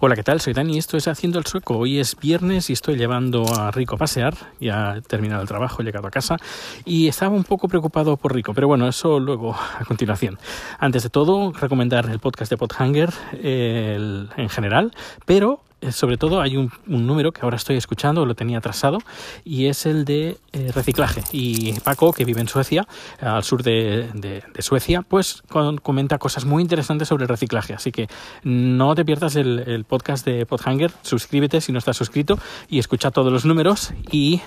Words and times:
Hola, 0.00 0.14
¿qué 0.14 0.22
tal? 0.22 0.40
Soy 0.40 0.52
Dani 0.52 0.76
y 0.76 0.78
esto 0.78 0.96
es 0.96 1.08
Haciendo 1.08 1.40
el 1.40 1.46
Sueco. 1.46 1.76
Hoy 1.76 1.98
es 1.98 2.14
viernes 2.14 2.70
y 2.70 2.72
estoy 2.72 2.96
llevando 2.96 3.44
a 3.52 3.72
Rico 3.72 3.96
a 3.96 3.98
pasear. 3.98 4.32
Ya 4.60 4.94
he 4.96 5.00
terminado 5.00 5.42
el 5.42 5.48
trabajo, 5.48 5.82
he 5.82 5.84
llegado 5.84 6.06
a 6.06 6.12
casa 6.12 6.36
y 6.84 7.08
estaba 7.08 7.34
un 7.34 7.42
poco 7.42 7.66
preocupado 7.66 8.16
por 8.16 8.32
Rico, 8.32 8.54
pero 8.54 8.68
bueno, 8.68 8.86
eso 8.86 9.18
luego 9.18 9.56
a 9.56 9.84
continuación. 9.84 10.38
Antes 10.78 11.02
de 11.02 11.10
todo, 11.10 11.52
recomendar 11.52 12.08
el 12.08 12.20
podcast 12.20 12.48
de 12.48 12.56
Podhanger 12.56 13.12
en 13.42 14.48
general, 14.48 14.92
pero 15.26 15.64
sobre 15.90 16.16
todo 16.16 16.40
hay 16.40 16.56
un, 16.56 16.70
número 16.86 17.32
que 17.32 17.42
ahora 17.42 17.56
estoy 17.56 17.76
escuchando, 17.76 18.26
lo 18.26 18.34
tenía 18.34 18.58
atrasado, 18.58 18.98
y 19.44 19.66
es 19.66 19.86
el 19.86 20.04
de 20.04 20.36
eh, 20.52 20.72
reciclaje. 20.74 21.22
Y 21.32 21.78
Paco, 21.80 22.12
que 22.12 22.24
vive 22.24 22.40
en 22.40 22.48
Suecia, 22.48 22.86
al 23.20 23.44
sur 23.44 23.62
de, 23.62 24.42
Suecia, 24.58 25.02
pues 25.02 25.42
comenta 25.82 26.18
cosas 26.18 26.44
muy 26.44 26.62
interesantes 26.62 27.08
sobre 27.08 27.24
el 27.24 27.28
reciclaje. 27.28 27.74
Así 27.74 27.92
que 27.92 28.08
no 28.42 28.94
te 28.94 29.04
pierdas 29.04 29.36
el, 29.36 29.84
podcast 29.88 30.24
de 30.26 30.44
Podhanger, 30.44 30.90
suscríbete 31.02 31.60
si 31.60 31.72
no 31.72 31.78
estás 31.78 31.96
suscrito 31.96 32.38
y 32.68 32.78
escucha 32.78 33.10
todos 33.10 33.32
los 33.32 33.44
números. 33.44 33.92
Y, 34.10 34.40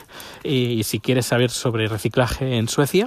y 0.44 0.84
si 0.84 1.00
quieres 1.00 1.26
saber 1.26 1.50
sobre 1.50 1.88
reciclaje 1.88 2.58
en 2.58 2.68
Suecia, 2.68 3.06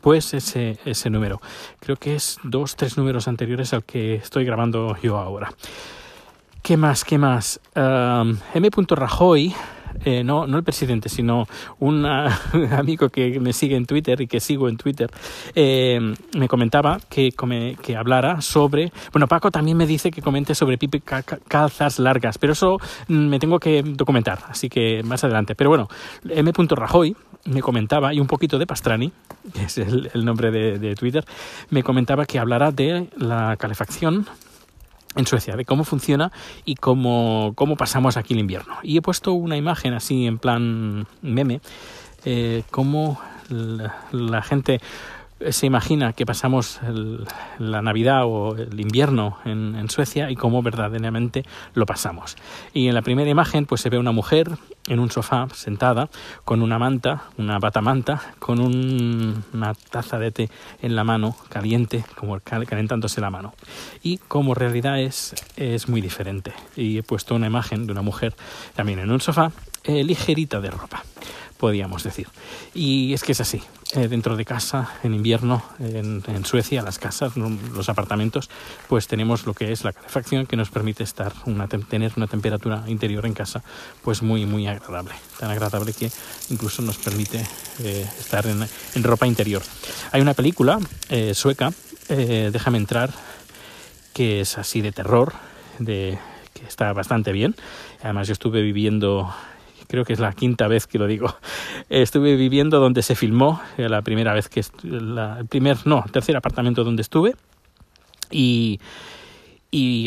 pues 0.00 0.34
ese, 0.34 0.78
ese 0.84 1.10
número. 1.10 1.40
Creo 1.80 1.96
que 1.96 2.14
es 2.14 2.38
dos, 2.44 2.76
tres 2.76 2.96
números 2.96 3.28
anteriores 3.28 3.72
al 3.72 3.84
que 3.84 4.14
estoy 4.14 4.44
grabando 4.44 4.96
yo 5.02 5.18
ahora. 5.18 5.52
¿Qué 6.66 6.76
más? 6.76 7.04
¿Qué 7.04 7.16
más? 7.16 7.60
M. 7.76 8.70
Rajoy, 8.88 9.54
eh, 10.04 10.24
no, 10.24 10.48
no 10.48 10.56
el 10.56 10.64
presidente, 10.64 11.08
sino 11.08 11.46
un 11.78 12.04
amigo 12.72 13.08
que 13.08 13.38
me 13.38 13.52
sigue 13.52 13.76
en 13.76 13.86
Twitter 13.86 14.20
y 14.20 14.26
que 14.26 14.40
sigo 14.40 14.68
en 14.68 14.76
Twitter, 14.76 15.08
eh, 15.54 16.00
me 16.36 16.48
comentaba 16.48 16.98
que, 17.08 17.32
que 17.80 17.96
hablara 17.96 18.40
sobre. 18.40 18.92
Bueno, 19.12 19.28
Paco 19.28 19.52
también 19.52 19.76
me 19.76 19.86
dice 19.86 20.10
que 20.10 20.20
comente 20.20 20.56
sobre 20.56 20.76
pipe 20.76 21.00
calzas 21.46 22.00
largas, 22.00 22.36
pero 22.36 22.54
eso 22.54 22.78
mm, 23.06 23.14
me 23.14 23.38
tengo 23.38 23.60
que 23.60 23.84
documentar, 23.84 24.40
así 24.48 24.68
que 24.68 25.04
más 25.04 25.22
adelante. 25.22 25.54
Pero 25.54 25.70
bueno, 25.70 25.86
M. 26.28 26.50
Rajoy 26.70 27.14
me 27.44 27.62
comentaba, 27.62 28.12
y 28.12 28.18
un 28.18 28.26
poquito 28.26 28.58
de 28.58 28.66
Pastrani, 28.66 29.12
que 29.54 29.62
es 29.62 29.78
el, 29.78 30.24
nombre 30.24 30.50
de, 30.50 30.80
de 30.80 30.96
Twitter, 30.96 31.24
me 31.70 31.84
comentaba 31.84 32.26
que 32.26 32.40
hablara 32.40 32.72
de 32.72 33.08
la 33.16 33.54
calefacción 33.56 34.26
en 35.16 35.26
Suecia, 35.26 35.56
de 35.56 35.64
cómo 35.64 35.84
funciona 35.84 36.30
y 36.64 36.76
cómo, 36.76 37.52
cómo 37.56 37.76
pasamos 37.76 38.16
aquí 38.16 38.34
el 38.34 38.40
invierno. 38.40 38.74
Y 38.82 38.96
he 38.96 39.02
puesto 39.02 39.32
una 39.32 39.56
imagen 39.56 39.94
así 39.94 40.26
en 40.26 40.38
plan 40.38 41.06
meme, 41.22 41.60
eh, 42.24 42.62
cómo 42.70 43.20
la 43.48 44.42
gente 44.42 44.80
se 45.50 45.66
imagina 45.66 46.12
que 46.14 46.24
pasamos 46.24 46.80
la 47.58 47.82
Navidad 47.82 48.24
o 48.24 48.56
el 48.56 48.80
invierno 48.80 49.38
en, 49.44 49.76
Suecia 49.90 50.30
y 50.30 50.34
cómo 50.34 50.62
verdaderamente 50.62 51.44
lo 51.74 51.86
pasamos. 51.86 52.36
Y 52.72 52.88
en 52.88 52.94
la 52.94 53.02
primera 53.02 53.30
imagen 53.30 53.66
pues 53.66 53.80
se 53.80 53.90
ve 53.90 53.98
una 53.98 54.12
mujer 54.12 54.50
en 54.88 54.98
un 54.98 55.10
sofá 55.10 55.46
sentada 55.54 56.08
con 56.44 56.62
una 56.62 56.78
manta, 56.78 57.24
una 57.38 57.58
batamanta, 57.58 58.20
con 58.38 58.60
una 58.60 59.74
taza 59.90 60.18
de 60.18 60.32
té 60.32 60.50
en 60.82 60.96
la 60.96 61.04
mano, 61.04 61.36
caliente, 61.48 62.04
como 62.16 62.40
calentándose 62.40 63.20
la 63.20 63.30
mano. 63.30 63.54
Y 64.02 64.18
como 64.18 64.54
realidad 64.54 65.00
es, 65.00 65.34
es 65.56 65.88
muy 65.88 66.00
diferente. 66.00 66.52
Y 66.74 66.98
he 66.98 67.02
puesto 67.02 67.34
una 67.34 67.46
imagen 67.46 67.86
de 67.86 67.92
una 67.92 68.02
mujer 68.02 68.34
también 68.74 68.98
en 68.98 69.10
un 69.10 69.20
sofá, 69.20 69.52
eh, 69.84 70.02
ligerita 70.02 70.60
de 70.60 70.70
ropa 70.70 71.04
podríamos 71.56 72.02
decir. 72.02 72.28
Y 72.74 73.12
es 73.14 73.22
que 73.22 73.32
es 73.32 73.40
así. 73.40 73.62
Eh, 73.94 74.08
dentro 74.08 74.36
de 74.36 74.44
casa, 74.44 74.90
en 75.04 75.14
invierno, 75.14 75.62
en, 75.78 76.44
Suecia, 76.44 76.82
las 76.82 76.98
casas, 76.98 77.36
los 77.36 77.88
apartamentos, 77.88 78.50
pues 78.88 79.06
tenemos 79.06 79.46
lo 79.46 79.54
que 79.54 79.70
es 79.70 79.84
la 79.84 79.92
calefacción 79.92 80.46
que 80.46 80.56
nos 80.56 80.70
permite 80.70 81.04
estar 81.04 81.32
una, 81.44 81.68
tener 81.68 82.12
una 82.16 82.26
temperatura 82.26 82.82
interior 82.88 83.26
en 83.26 83.34
casa 83.34 83.62
pues 84.02 84.22
muy, 84.22 84.44
muy 84.44 84.66
agradable. 84.66 85.14
Tan 85.38 85.50
agradable 85.50 85.92
que 85.92 86.10
incluso 86.50 86.82
nos 86.82 86.98
permite 86.98 87.46
eh, 87.78 88.06
estar 88.18 88.44
en, 88.46 89.04
ropa 89.04 89.26
interior. 89.26 89.62
Hay 90.10 90.20
una 90.20 90.34
película 90.34 90.80
eh, 91.08 91.34
sueca, 91.34 91.72
Déjame 92.08 92.78
entrar, 92.78 93.10
que 94.14 94.40
es 94.40 94.58
así 94.58 94.80
de 94.80 94.92
terror, 94.92 95.32
de, 95.80 96.18
que 96.54 96.64
está 96.64 96.92
bastante 96.92 97.32
bien. 97.32 97.54
Además 98.02 98.28
yo 98.28 98.32
estuve 98.32 98.62
viviendo 98.62 99.34
creo 99.88 100.04
que 100.04 100.12
es 100.12 100.20
la 100.20 100.32
quinta 100.32 100.68
vez 100.68 100.86
que 100.86 100.98
lo 100.98 101.06
digo. 101.06 101.34
Estuve 101.88 102.36
viviendo 102.36 102.80
donde 102.80 103.02
se 103.02 103.14
filmó, 103.14 103.60
eh, 103.76 103.88
la 103.88 104.02
primera 104.02 104.34
vez 104.34 104.48
que 104.48 104.62
la, 104.82 105.38
el 105.40 105.46
primer, 105.46 105.86
no, 105.86 106.04
tercer 106.10 106.36
apartamento 106.36 106.84
donde 106.84 107.02
estuve. 107.02 107.34
Y 108.30 108.78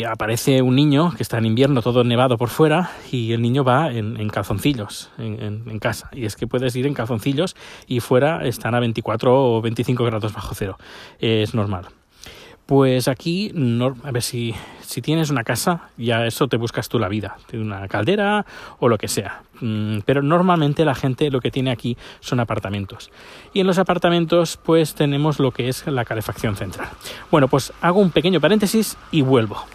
aparece 0.04 0.62
un 0.62 0.74
niño 0.74 1.12
que 1.16 1.22
está 1.22 1.38
en 1.38 1.46
invierno 1.46 1.80
todo 1.80 2.02
nevado 2.02 2.36
por 2.36 2.48
fuera 2.48 2.90
y 3.12 3.32
el 3.32 3.40
niño 3.40 3.62
va 3.62 3.92
en, 3.92 4.28
calzoncillos 4.28 5.10
en, 5.16 5.68
en, 5.68 5.78
casa. 5.78 6.10
Y 6.12 6.24
es 6.24 6.34
que 6.34 6.48
puedes 6.48 6.74
ir 6.74 6.86
en 6.88 6.94
calzoncillos 6.94 7.54
y 7.86 8.00
fuera 8.00 8.44
están 8.44 8.74
a 8.74 8.80
24 8.80 9.56
o 9.56 9.62
25 9.62 10.04
grados 10.04 10.32
bajo 10.32 10.54
cero. 10.54 10.76
Es 11.20 11.54
normal 11.54 11.86
pues 12.70 13.08
aquí, 13.08 13.52
a 14.04 14.10
ver 14.12 14.22
si, 14.22 14.54
si 14.80 15.02
tienes 15.02 15.28
una 15.28 15.42
casa, 15.42 15.88
ya 15.96 16.24
eso 16.24 16.46
te 16.46 16.56
buscas 16.56 16.88
tú 16.88 17.00
la 17.00 17.08
vida, 17.08 17.36
una 17.52 17.88
caldera 17.88 18.46
o 18.78 18.88
lo 18.88 18.96
que 18.96 19.08
sea. 19.08 19.42
Mm, 19.60 20.02
pero 20.06 20.22
normalmente 20.22 20.84
la 20.84 20.94
gente 20.94 21.32
lo 21.32 21.40
que 21.40 21.50
tiene 21.50 21.72
aquí 21.72 21.96
son 22.20 22.38
apartamentos. 22.38 23.10
Y 23.52 23.58
en 23.58 23.66
los 23.66 23.78
apartamentos 23.78 24.56
pues 24.56 24.94
tenemos 24.94 25.40
lo 25.40 25.50
que 25.50 25.68
es 25.68 25.84
la 25.88 26.04
calefacción 26.04 26.54
central. 26.54 26.86
Bueno, 27.28 27.48
pues 27.48 27.72
hago 27.80 27.98
un 27.98 28.12
pequeño 28.12 28.40
paréntesis 28.40 28.96
y 29.10 29.22
vuelvo. 29.22 29.66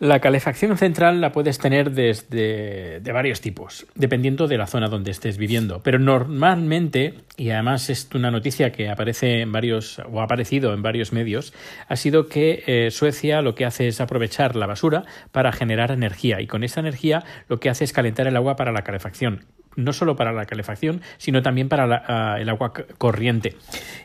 La 0.00 0.20
calefacción 0.20 0.78
central 0.78 1.20
la 1.20 1.32
puedes 1.32 1.58
tener 1.58 1.90
desde 1.90 3.00
de 3.00 3.12
varios 3.12 3.40
tipos, 3.40 3.84
dependiendo 3.96 4.46
de 4.46 4.56
la 4.56 4.68
zona 4.68 4.86
donde 4.86 5.10
estés 5.10 5.38
viviendo. 5.38 5.80
Pero 5.82 5.98
normalmente, 5.98 7.14
y 7.36 7.50
además 7.50 7.90
es 7.90 8.08
una 8.14 8.30
noticia 8.30 8.70
que 8.70 8.90
aparece 8.90 9.40
en 9.40 9.50
varios 9.50 9.98
o 9.98 10.20
ha 10.20 10.24
aparecido 10.24 10.72
en 10.72 10.82
varios 10.82 11.12
medios, 11.12 11.52
ha 11.88 11.96
sido 11.96 12.28
que 12.28 12.62
eh, 12.68 12.92
Suecia 12.92 13.42
lo 13.42 13.56
que 13.56 13.64
hace 13.64 13.88
es 13.88 14.00
aprovechar 14.00 14.54
la 14.54 14.68
basura 14.68 15.02
para 15.32 15.50
generar 15.50 15.90
energía 15.90 16.40
y 16.40 16.46
con 16.46 16.62
esa 16.62 16.78
energía 16.78 17.24
lo 17.48 17.58
que 17.58 17.68
hace 17.68 17.82
es 17.82 17.92
calentar 17.92 18.28
el 18.28 18.36
agua 18.36 18.54
para 18.54 18.70
la 18.70 18.82
calefacción 18.82 19.46
no 19.78 19.92
solo 19.92 20.16
para 20.16 20.32
la 20.32 20.44
calefacción, 20.44 21.00
sino 21.16 21.40
también 21.40 21.68
para 21.68 22.04
ah, 22.06 22.40
el 22.40 22.48
agua 22.48 22.72
corriente. 22.98 23.56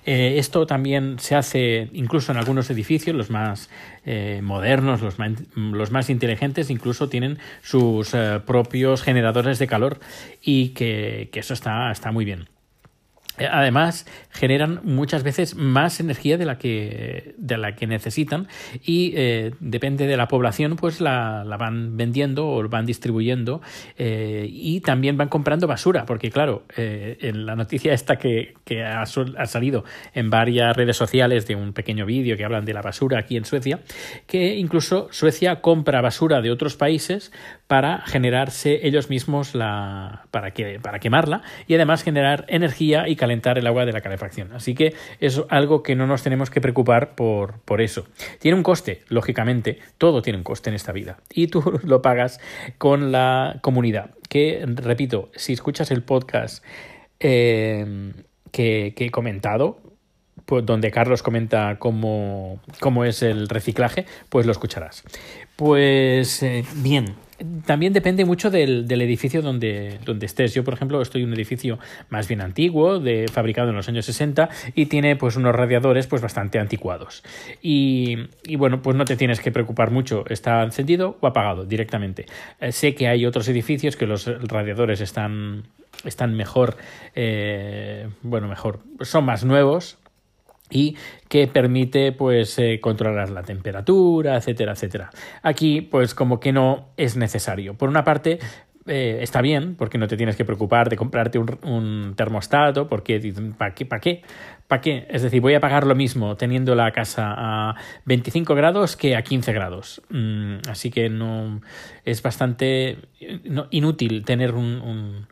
Eh, 0.05 0.35
esto 0.37 0.65
también 0.65 1.17
se 1.19 1.35
hace 1.35 1.89
incluso 1.93 2.31
en 2.31 2.37
algunos 2.37 2.69
edificios, 2.69 3.15
los 3.15 3.29
más 3.29 3.69
eh, 4.05 4.41
modernos, 4.43 5.01
los 5.01 5.17
más, 5.19 5.31
los 5.55 5.91
más, 5.91 6.09
inteligentes, 6.09 6.69
incluso 6.69 7.09
tienen 7.09 7.39
sus 7.61 8.13
eh, 8.13 8.39
propios 8.45 9.01
generadores 9.01 9.57
de 9.59 9.67
calor 9.67 9.99
y 10.41 10.69
que, 10.69 11.29
que 11.31 11.39
eso 11.39 11.53
está, 11.53 11.91
está 11.91 12.11
muy 12.11 12.23
bien. 12.23 12.52
Eh, 13.39 13.47
además, 13.49 14.05
generan 14.29 14.81
muchas 14.83 15.23
veces 15.23 15.55
más 15.55 15.99
energía 15.99 16.37
de 16.37 16.45
la 16.45 16.57
que, 16.59 17.33
de 17.37 17.57
la 17.57 17.75
que 17.75 17.87
necesitan 17.87 18.47
y 18.83 19.13
eh, 19.15 19.51
depende 19.59 20.05
de 20.05 20.17
la 20.17 20.27
población, 20.27 20.75
pues 20.75 21.01
la, 21.01 21.43
la, 21.43 21.57
van 21.57 21.97
vendiendo 21.97 22.47
o 22.47 22.67
van 22.69 22.85
distribuyendo 22.85 23.61
eh, 23.97 24.47
y 24.47 24.81
también 24.81 25.17
van 25.17 25.29
comprando 25.29 25.65
basura, 25.65 26.05
porque 26.05 26.29
claro, 26.29 26.63
en 26.75 27.45
la 27.45 27.55
noticia 27.55 27.93
esta 27.93 28.17
que, 28.17 28.53
que 28.65 28.83
ha, 28.83 29.01
ha, 29.01 29.45
salido 29.45 29.83
en 30.13 30.29
varias 30.29 30.75
redes 30.75 30.97
sociales 30.97 31.47
de 31.47 31.55
un 31.55 31.73
pequeño 31.73 32.05
vídeo 32.05 32.37
que 32.37 32.45
hablan 32.45 32.65
de 32.65 32.73
la 32.73 32.81
basura 32.81 33.19
aquí 33.19 33.37
en 33.37 33.45
Suecia, 33.45 33.79
que 34.27 34.55
incluso 34.57 35.07
Suecia 35.11 35.61
compra 35.61 36.01
basura 36.01 36.41
de 36.41 36.51
otros 36.51 36.75
países 36.75 37.31
para 37.67 38.01
generarse 38.05 38.85
ellos 38.85 39.09
mismos 39.09 39.55
la, 39.55 40.25
para, 40.31 40.51
que, 40.51 40.79
para 40.79 40.99
quemarla 40.99 41.41
y 41.67 41.75
además 41.75 42.03
generar 42.03 42.45
energía 42.47 43.07
y 43.07 43.15
calentar 43.15 43.57
el 43.57 43.67
agua 43.67 43.85
de 43.85 43.93
la 43.93 44.01
calefacción. 44.01 44.51
Así 44.53 44.75
que 44.75 44.93
es 45.19 45.41
algo 45.49 45.81
que 45.81 45.95
no 45.95 46.05
nos 46.05 46.23
tenemos 46.23 46.49
que 46.49 46.61
preocupar 46.61 47.15
por, 47.15 47.59
por 47.61 47.81
eso. 47.81 48.05
Tiene 48.39 48.57
un 48.57 48.63
coste, 48.63 49.01
lógicamente, 49.07 49.79
todo 49.97 50.21
tiene 50.21 50.37
un 50.37 50.43
coste 50.43 50.69
en 50.69 50.75
esta 50.75 50.91
vida 50.91 51.17
y 51.33 51.47
tú 51.47 51.79
lo 51.83 52.01
pagas 52.01 52.39
con 52.77 53.11
la 53.11 53.59
comunidad. 53.61 54.11
Que, 54.29 54.63
repito, 54.65 55.31
si 55.35 55.53
escuchas 55.53 55.91
el 55.91 56.03
podcast 56.03 56.63
eh, 57.19 58.13
que, 58.51 58.93
he 58.95 59.09
comentado, 59.09 59.79
pues 60.45 60.65
donde 60.65 60.91
Carlos 60.91 61.23
comenta 61.23 61.77
cómo, 61.79 62.59
cómo, 62.79 63.05
es 63.05 63.23
el 63.23 63.49
reciclaje, 63.49 64.05
pues 64.29 64.45
lo 64.45 64.51
escucharás. 64.51 65.03
Pues 65.55 66.43
eh, 66.43 66.65
bien, 66.75 67.15
también 67.65 67.93
depende 67.93 68.25
mucho 68.25 68.49
del, 68.49 68.89
edificio 68.89 69.41
donde, 69.41 69.99
donde, 70.05 70.25
estés. 70.25 70.53
Yo, 70.53 70.63
por 70.63 70.73
ejemplo, 70.73 71.01
estoy 71.01 71.23
en 71.23 71.29
un 71.29 71.33
edificio 71.33 71.79
más 72.09 72.27
bien 72.27 72.41
antiguo, 72.41 72.99
de, 72.99 73.27
fabricado 73.31 73.69
en 73.69 73.75
los 73.75 73.89
años 73.89 74.05
60, 74.05 74.49
y 74.75 74.85
tiene 74.85 75.15
pues 75.15 75.35
unos 75.35 75.55
radiadores 75.55 76.07
pues 76.07 76.21
bastante 76.21 76.59
anticuados. 76.59 77.23
Y, 77.61 78.17
bueno, 78.57 78.81
pues 78.81 78.95
no 78.95 79.05
te 79.05 79.15
tienes 79.15 79.39
que 79.39 79.51
preocupar 79.51 79.91
mucho, 79.91 80.25
está 80.29 80.63
encendido 80.63 81.17
o 81.19 81.27
apagado 81.27 81.65
directamente. 81.65 82.25
Eh, 82.59 82.71
sé 82.71 82.95
que 82.95 83.07
hay 83.07 83.25
otros 83.25 83.47
edificios 83.47 83.95
que 83.95 84.05
los 84.05 84.25
radiadores 84.47 85.01
están, 85.01 85.63
están 86.05 86.35
mejor, 86.35 86.77
eh, 87.15 88.09
bueno, 88.21 88.47
mejor, 88.47 88.79
son 89.01 89.25
más 89.25 89.43
nuevos, 89.43 89.97
y 90.69 90.97
que 91.29 91.47
permite 91.47 92.11
pues 92.11 92.57
eh, 92.59 92.79
controlar 92.81 93.29
la 93.29 93.43
temperatura, 93.43 94.37
etcétera, 94.37 94.73
etcétera. 94.73 95.09
Aquí 95.41 95.81
pues 95.81 96.15
como 96.15 96.39
que 96.39 96.51
no 96.51 96.89
es 96.97 97.15
necesario. 97.15 97.75
Por 97.75 97.89
una 97.89 98.03
parte 98.03 98.39
eh, 98.85 99.19
está 99.21 99.41
bien 99.41 99.75
porque 99.75 99.97
no 99.97 100.07
te 100.07 100.17
tienes 100.17 100.35
que 100.35 100.43
preocupar 100.43 100.89
de 100.89 100.97
comprarte 100.97 101.39
un, 101.39 102.13
termostato 102.17 102.87
porque 102.87 103.33
¿para 103.57 103.73
qué? 103.73 103.85
¿Para 103.85 104.01
qué? 104.01 104.23
¿Para 104.67 104.81
qué? 104.81 105.07
Es 105.09 105.21
decir, 105.21 105.41
voy 105.41 105.53
a 105.53 105.61
pagar 105.61 105.85
lo 105.85 105.95
mismo 105.95 106.35
teniendo 106.35 106.75
la 106.75 106.91
casa 106.91 107.33
a 107.35 107.75
25 108.05 108.55
grados 108.55 108.97
que 108.97 109.15
a 109.15 109.21
15 109.21 109.53
grados. 109.53 110.01
Mm, 110.09 110.57
así 110.69 110.91
que 110.91 111.09
no 111.09 111.61
es 112.03 112.21
bastante 112.21 112.97
inútil 113.71 114.25
tener 114.25 114.53
un, 114.53 114.81
un, 114.81 115.27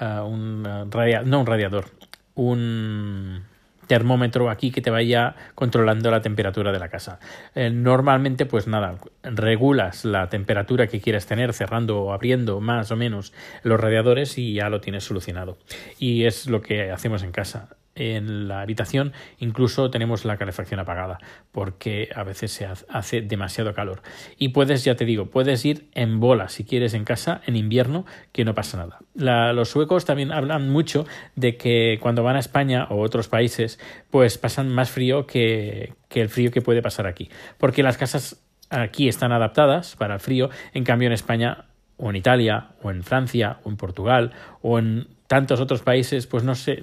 uh, 0.00 0.24
un 0.24 0.62
no 0.62 1.40
un 1.40 1.46
radiador, 1.46 1.86
un 2.34 3.44
termómetro 3.86 4.50
aquí 4.50 4.70
que 4.70 4.80
te 4.80 4.90
vaya 4.90 5.34
controlando 5.54 6.10
la 6.10 6.20
temperatura 6.20 6.72
de 6.72 6.78
la 6.78 6.88
casa. 6.88 7.18
Eh, 7.54 7.70
normalmente, 7.70 8.46
pues 8.46 8.66
nada, 8.66 8.96
regulas 9.22 10.04
la 10.04 10.28
temperatura 10.28 10.86
que 10.86 11.00
quieres 11.00 11.26
tener 11.26 11.52
cerrando 11.52 12.00
o 12.00 12.12
abriendo 12.12 12.60
más 12.60 12.90
o 12.90 12.96
menos 12.96 13.32
los 13.62 13.80
radiadores 13.80 14.38
y 14.38 14.54
ya 14.54 14.68
lo 14.68 14.80
tienes 14.80 15.04
solucionado. 15.04 15.58
Y 15.98 16.24
es 16.24 16.46
lo 16.46 16.60
que 16.60 16.90
hacemos 16.90 17.22
en 17.22 17.32
casa 17.32 17.68
en 17.96 18.46
la 18.46 18.60
habitación 18.60 19.12
incluso 19.38 19.90
tenemos 19.90 20.24
la 20.24 20.36
calefacción 20.36 20.78
apagada 20.78 21.18
porque 21.50 22.08
a 22.14 22.22
veces 22.22 22.52
se 22.52 22.66
hace 22.66 23.22
demasiado 23.22 23.74
calor. 23.74 24.02
Y 24.38 24.50
puedes 24.50 24.84
ya 24.84 24.94
te 24.94 25.04
digo 25.04 25.26
puedes 25.26 25.64
ir 25.64 25.88
en 25.94 26.20
bola 26.20 26.48
si 26.48 26.64
quieres 26.64 26.94
en 26.94 27.04
casa 27.04 27.40
en 27.46 27.56
invierno 27.56 28.06
que 28.32 28.44
no 28.44 28.54
pasa 28.54 28.76
nada. 28.76 29.52
Los 29.52 29.70
suecos 29.70 30.04
también 30.04 30.30
hablan 30.30 30.70
mucho 30.70 31.06
de 31.34 31.56
que 31.56 31.98
cuando 32.00 32.22
van 32.22 32.36
a 32.36 32.40
España 32.40 32.86
o 32.90 33.00
otros 33.00 33.28
países 33.28 33.80
pues 34.10 34.38
pasan 34.38 34.68
más 34.68 34.90
frío 34.90 35.26
que, 35.26 35.94
que 36.08 36.20
el 36.20 36.28
frío 36.28 36.50
que 36.50 36.62
puede 36.62 36.82
pasar 36.82 37.06
aquí. 37.06 37.30
Porque 37.58 37.82
las 37.82 37.96
casas 37.96 38.42
aquí 38.70 39.08
están 39.08 39.32
adaptadas 39.32 39.96
para 39.96 40.14
el 40.14 40.20
frío. 40.20 40.50
En 40.72 40.84
cambio 40.84 41.06
en 41.06 41.12
España 41.12 41.66
o 41.96 42.10
en 42.10 42.16
Italia 42.16 42.68
o 42.82 42.90
en 42.90 43.02
Francia 43.02 43.58
o 43.64 43.70
en 43.70 43.76
Portugal 43.76 44.32
o 44.62 44.78
en 44.78 45.08
tantos 45.26 45.60
otros 45.60 45.82
países, 45.82 46.26
pues 46.26 46.44
no 46.44 46.54
sé, 46.54 46.82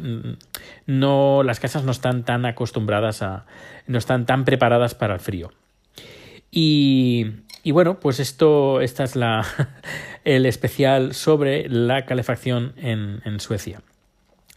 no, 0.85 1.43
las 1.43 1.59
casas 1.59 1.83
no 1.83 1.91
están 1.91 2.23
tan 2.23 2.45
acostumbradas 2.45 3.21
a, 3.21 3.45
no 3.87 3.97
están 3.97 4.25
tan 4.25 4.45
preparadas 4.45 4.95
para 4.95 5.13
el 5.13 5.19
frío. 5.19 5.51
Y, 6.51 7.27
y 7.63 7.71
bueno, 7.71 7.99
pues 7.99 8.19
esto, 8.19 8.81
esta 8.81 9.03
es 9.03 9.15
la, 9.15 9.45
el 10.23 10.45
especial 10.45 11.13
sobre 11.13 11.67
la 11.69 12.05
calefacción 12.05 12.73
en, 12.77 13.21
en 13.25 13.39
Suecia. 13.39 13.81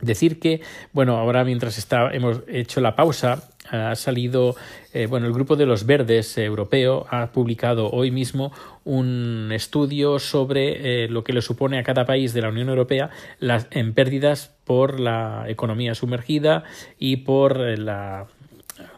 Decir 0.00 0.38
que, 0.38 0.60
bueno, 0.92 1.16
ahora 1.16 1.42
mientras 1.44 1.78
está, 1.78 2.10
hemos 2.12 2.42
hecho 2.48 2.82
la 2.82 2.96
pausa, 2.96 3.48
ha 3.70 3.94
salido, 3.94 4.56
eh, 4.92 5.06
bueno, 5.06 5.26
el 5.26 5.32
grupo 5.32 5.56
de 5.56 5.66
los 5.66 5.86
verdes 5.86 6.36
europeo 6.38 7.06
ha 7.10 7.32
publicado 7.32 7.90
hoy 7.90 8.10
mismo 8.10 8.52
un 8.84 9.50
estudio 9.52 10.18
sobre 10.18 11.04
eh, 11.04 11.08
lo 11.08 11.24
que 11.24 11.32
le 11.32 11.42
supone 11.42 11.78
a 11.78 11.82
cada 11.82 12.06
país 12.06 12.32
de 12.32 12.42
la 12.42 12.48
Unión 12.48 12.68
Europea 12.68 13.10
las, 13.38 13.66
en 13.70 13.94
pérdidas 13.94 14.54
por 14.64 15.00
la 15.00 15.44
economía 15.48 15.94
sumergida 15.94 16.64
y 16.98 17.16
por 17.18 17.60
eh, 17.60 17.76
la 17.76 18.26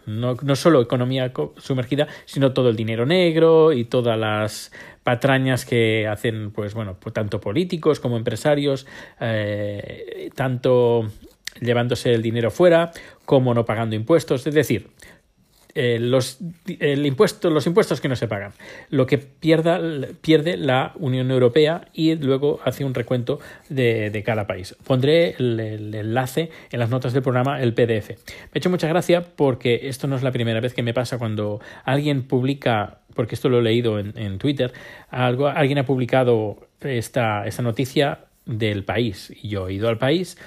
no, 0.06 0.34
no, 0.42 0.56
solo 0.56 0.80
economía 0.80 1.32
sumergida, 1.58 2.08
sino 2.24 2.52
todo 2.52 2.70
el 2.70 2.76
dinero 2.76 3.06
negro 3.06 3.72
y 3.72 3.84
todas 3.84 4.18
las 4.18 4.72
patrañas 5.04 5.64
que 5.64 6.08
hacen, 6.08 6.50
pues 6.50 6.74
bueno, 6.74 6.96
tanto 7.12 7.40
políticos 7.40 8.00
como 8.00 8.16
empresarios, 8.16 8.86
tanto 10.34 11.08
llevándose 11.60 12.12
el 12.14 12.22
dinero 12.22 12.50
fuera 12.50 12.92
como 13.24 13.54
no 13.54 13.64
pagando 13.64 13.96
impuestos. 13.96 14.46
Es 14.46 14.54
decir, 14.54 14.88
eh, 15.74 15.98
los, 16.00 16.38
el 16.80 17.06
impuesto, 17.06 17.50
los 17.50 17.66
impuestos 17.66 18.00
que 18.00 18.08
no 18.08 18.16
se 18.16 18.26
pagan, 18.26 18.52
lo 18.90 19.06
que 19.06 19.18
pierda, 19.18 19.80
pierde 20.22 20.56
la 20.56 20.92
Unión 20.96 21.30
Europea 21.30 21.88
y 21.92 22.16
luego 22.16 22.58
hace 22.64 22.84
un 22.84 22.94
recuento 22.94 23.38
de, 23.68 24.10
de 24.10 24.22
cada 24.22 24.46
país. 24.46 24.74
Pondré 24.84 25.36
el, 25.38 25.94
enlace 25.94 26.50
en 26.72 26.80
las 26.80 26.90
notas 26.90 27.12
del 27.12 27.22
programa, 27.22 27.62
el 27.62 27.74
PDF. 27.74 28.08
Me 28.08 28.54
ha 28.54 28.58
hecho 28.58 28.70
mucha 28.70 28.88
gracia 28.88 29.22
porque 29.22 29.82
esto 29.84 30.08
no 30.08 30.16
es 30.16 30.22
la 30.22 30.32
primera 30.32 30.60
vez 30.60 30.74
que 30.74 30.82
me 30.82 30.94
pasa 30.94 31.18
cuando 31.18 31.60
alguien 31.84 32.22
publica, 32.22 32.98
porque 33.14 33.34
esto 33.34 33.48
lo 33.48 33.60
he 33.60 33.62
leído 33.62 33.98
en, 34.00 34.14
en 34.16 34.38
Twitter, 34.38 34.72
algo, 35.10 35.46
alguien 35.46 35.78
ha 35.78 35.86
publicado 35.86 36.66
esta, 36.80 37.46
esta 37.46 37.62
noticia 37.62 38.24
del 38.46 38.82
país 38.82 39.32
y 39.42 39.48
yo 39.48 39.68
he 39.68 39.74
ido 39.74 39.88
al 39.88 39.98
país 39.98 40.38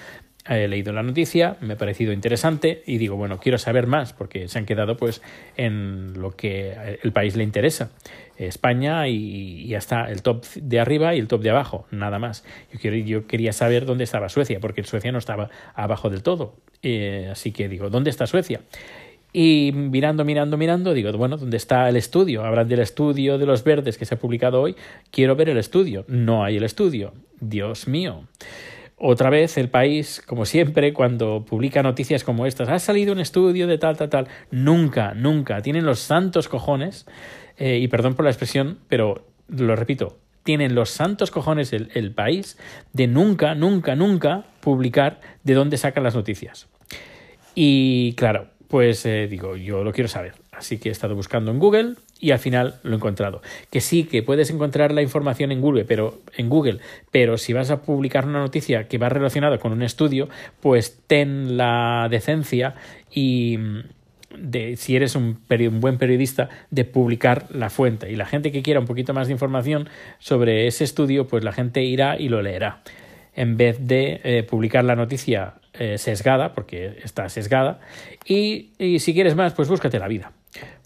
he 0.50 0.68
leído 0.68 0.92
la 0.92 1.04
noticia, 1.04 1.58
me 1.62 1.74
ha 1.74 1.78
parecido 1.78 2.14
interesante 2.14 2.84
y 2.86 2.98
digo, 2.98 3.16
bueno, 3.16 3.40
quiero 3.40 3.58
saber 3.58 3.88
más 3.88 4.14
porque 4.14 4.48
se 4.48 4.58
han 4.58 4.66
quedado 4.66 4.98
pues 4.98 5.22
en 5.56 6.20
lo 6.20 6.32
que 6.32 6.98
el 7.04 7.12
país 7.12 7.36
le 7.36 7.44
interesa. 7.44 7.92
España 8.38 9.08
y, 9.08 9.68
ya 9.68 9.78
está 9.78 10.06
el 10.06 10.22
top 10.24 10.46
de 10.56 10.80
arriba 10.80 11.14
y 11.14 11.20
el 11.20 11.28
top 11.28 11.42
de 11.42 11.52
abajo, 11.52 11.86
nada 11.92 12.18
más. 12.20 12.44
Yo, 12.82 12.92
yo 12.92 13.28
quería 13.28 13.54
saber 13.54 13.86
dónde 13.86 14.04
estaba 14.04 14.30
Suecia, 14.30 14.60
porque 14.60 14.84
Suecia 14.84 15.12
no 15.12 15.20
estaba 15.20 15.50
abajo 15.76 16.10
del 16.10 16.24
todo. 16.24 16.56
Eh, 16.82 17.30
así 17.32 17.52
que 17.52 17.70
digo, 17.70 17.90
¿dónde 17.90 18.10
está 18.10 18.26
Suecia? 18.26 18.62
Y 19.34 19.72
mirando, 19.74 20.26
mirando, 20.26 20.58
mirando, 20.58 20.94
digo, 20.94 21.12
bueno, 21.14 21.38
¿dónde 21.38 21.56
está 21.58 21.88
el 21.88 21.96
estudio? 21.96 22.44
Hablan 22.44 22.68
del 22.68 22.80
estudio 22.80 23.38
de 23.38 23.46
los 23.46 23.64
verdes 23.64 23.98
que 23.98 24.06
se 24.06 24.16
ha 24.16 24.20
publicado 24.20 24.62
hoy. 24.62 24.76
Quiero 25.10 25.36
ver 25.36 25.50
el 25.50 25.58
estudio. 25.58 26.04
No 26.08 26.44
hay 26.44 26.58
el 26.58 26.64
estudio. 26.64 27.14
Dios 27.40 27.88
mío. 27.88 28.24
Otra 29.04 29.32
vez 29.32 29.58
el 29.58 29.68
país, 29.68 30.22
como 30.28 30.46
siempre, 30.46 30.94
cuando 30.94 31.44
publica 31.44 31.82
noticias 31.82 32.24
como 32.24 32.46
estas, 32.46 32.70
ha 32.70 32.78
salido 32.78 33.14
un 33.14 33.20
estudio 33.20 33.66
de 33.66 33.80
tal, 33.80 33.98
tal, 33.98 34.10
tal, 34.10 34.28
nunca, 34.52 35.16
nunca, 35.16 35.64
tienen 35.64 35.88
los 35.88 35.98
santos 35.98 36.48
cojones, 36.48 37.08
eh, 37.58 37.80
y 37.80 37.88
perdón 37.88 38.14
por 38.14 38.26
la 38.26 38.30
expresión, 38.30 38.78
pero 38.88 39.26
lo 39.48 39.76
repito, 39.76 40.20
tienen 40.44 40.76
los 40.76 40.92
santos 40.92 41.32
cojones 41.32 41.74
el, 41.74 42.12
país 42.14 42.60
de 42.94 43.08
nunca, 43.08 43.56
nunca, 43.56 43.96
nunca 43.96 44.46
publicar 44.60 45.20
de 45.44 45.56
dónde 45.56 45.78
sacan 45.78 46.04
las 46.04 46.14
noticias. 46.14 46.68
Y 47.56 48.14
claro, 48.14 48.50
pues 48.68 49.04
eh, 49.08 49.26
digo, 49.28 49.56
yo 49.56 49.84
lo 49.84 49.94
quiero 49.94 50.10
saber. 50.10 50.36
Así 50.52 50.78
que 50.78 50.90
he 50.90 50.92
estado 50.92 51.16
buscando 51.16 51.50
en 51.50 51.58
Google 51.58 51.96
y 52.22 52.32
al 52.32 52.40
final 52.40 52.76
lo 52.84 52.94
he 52.94 52.96
encontrado. 52.96 53.42
Que 53.70 53.82
sí, 53.82 54.06
que 54.06 54.24
puedes 54.24 54.50
encontrar 54.50 54.94
la 54.94 55.02
información 55.02 55.52
en 55.52 55.60
Google, 55.60 55.84
pero 55.84 56.22
en 56.38 56.48
Google, 56.48 56.80
pero 57.12 57.38
si 57.38 57.52
vas 57.52 57.70
a 57.72 57.82
publicar 57.82 58.26
una 58.26 58.40
noticia 58.40 58.88
que 58.88 58.98
va 58.98 59.10
relacionada 59.10 59.58
con 59.58 59.74
un 59.74 59.82
estudio, 59.82 60.30
pues 60.62 61.02
ten 61.08 61.58
la 61.58 62.08
decencia 62.10 62.76
y 63.12 63.58
de 64.38 64.78
si 64.78 64.96
eres 64.96 65.16
un, 65.16 65.40
un, 65.50 65.80
buen 65.82 65.98
periodista 65.98 66.48
de 66.70 66.86
publicar 66.86 67.48
la 67.54 67.70
fuente 67.70 68.10
y 68.10 68.16
la 68.16 68.26
gente 68.26 68.54
que 68.54 68.62
quiera 68.62 68.80
un 68.80 68.86
poquito 68.86 69.14
más 69.14 69.28
de 69.28 69.34
información 69.34 69.90
sobre 70.20 70.68
ese 70.68 70.86
estudio 70.86 71.28
pues 71.28 71.44
la 71.44 71.52
gente 71.52 71.84
irá 71.84 72.18
y 72.18 72.30
lo 72.30 72.42
leerá 72.42 72.82
en 73.36 73.58
vez 73.58 73.78
de 73.88 74.22
eh, 74.24 74.44
publicar 74.44 74.84
la 74.84 74.96
noticia 74.96 75.56
eh, 75.74 75.98
sesgada, 75.98 76.54
porque 76.54 77.00
está 77.04 77.30
sesgada, 77.30 77.80
y, 78.26 78.72
si 79.00 79.14
quieres 79.14 79.36
más, 79.36 79.54
pues 79.54 79.70
búscate 79.70 80.00
la 80.00 80.08
vida. 80.08 80.34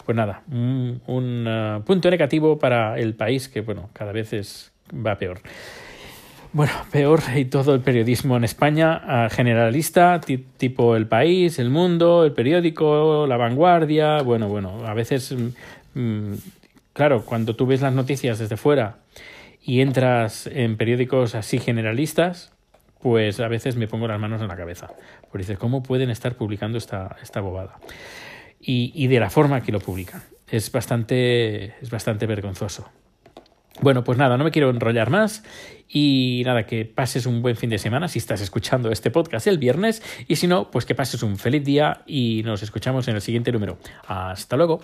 Pues 0.04 0.14
nada, 0.14 0.42
un, 0.50 1.00
un 1.06 1.46
uh, 1.48 1.82
punto 1.82 2.08
negativo 2.10 2.58
para 2.58 2.98
el 2.98 3.14
país 3.14 3.48
que, 3.48 3.60
bueno, 3.60 3.90
cada 3.92 4.12
vez 4.12 4.32
es, 4.32 4.72
va 4.94 5.16
peor. 5.16 5.40
Bueno, 6.52 6.72
peor 6.92 7.20
y 7.34 7.46
todo 7.46 7.74
el 7.74 7.80
periodismo 7.80 8.36
en 8.36 8.44
España, 8.44 9.02
uh, 9.26 9.34
generalista, 9.34 10.20
tipo 10.56 10.94
El 10.96 11.06
País, 11.06 11.58
El 11.58 11.70
Mundo, 11.70 12.24
El 12.24 12.32
Periódico, 12.32 13.26
La 13.26 13.36
Vanguardia, 13.36 14.22
bueno, 14.22 14.48
bueno, 14.48 14.86
a 14.86 14.94
veces, 14.94 15.34
mm, 15.94 16.34
claro, 16.92 17.24
cuando 17.24 17.56
tú 17.56 17.66
ves 17.66 17.82
las 17.82 17.92
noticias 17.92 18.38
desde 18.38 18.56
fuera 18.56 18.98
y 19.60 19.80
entras 19.80 20.46
en 20.46 20.76
periódicos 20.76 21.34
así 21.34 21.58
generalistas, 21.58 22.52
pues 23.02 23.40
a 23.40 23.48
veces 23.48 23.76
me 23.76 23.88
pongo 23.88 24.06
las 24.08 24.20
manos 24.20 24.40
en 24.40 24.48
la 24.48 24.56
cabeza. 24.56 24.88
Porque 25.22 25.38
dices, 25.38 25.58
¿cómo 25.58 25.82
pueden 25.82 26.10
estar 26.10 26.36
publicando 26.36 26.78
esta, 26.78 27.16
esta 27.22 27.40
bobada? 27.40 27.76
Y, 28.68 29.06
de 29.06 29.20
la 29.20 29.30
forma 29.30 29.60
que 29.60 29.70
lo 29.70 29.78
publican. 29.78 30.24
Es 30.48 30.72
bastante, 30.72 31.76
es 31.80 31.88
bastante 31.88 32.26
vergonzoso. 32.26 32.90
Bueno, 33.80 34.02
pues 34.02 34.18
nada, 34.18 34.36
no 34.36 34.42
me 34.42 34.50
quiero 34.50 34.70
enrollar 34.70 35.10
más 35.10 35.44
y 35.88 36.42
nada, 36.44 36.66
que 36.66 36.84
pases 36.84 37.26
un 37.26 37.42
buen 37.42 37.56
fin 37.56 37.70
de 37.70 37.78
semana 37.78 38.08
si 38.08 38.18
estás 38.18 38.40
escuchando 38.40 38.90
este 38.90 39.10
podcast 39.10 39.46
el 39.46 39.58
viernes 39.58 40.02
y 40.26 40.36
si 40.36 40.46
no, 40.46 40.70
pues 40.70 40.84
que 40.84 40.94
pases 40.94 41.22
un 41.22 41.36
feliz 41.36 41.62
día 41.62 42.02
y 42.06 42.42
nos 42.44 42.62
escuchamos 42.62 43.06
en 43.06 43.14
el 43.14 43.20
siguiente 43.20 43.52
número. 43.52 43.78
Hasta 44.08 44.56
luego. 44.56 44.82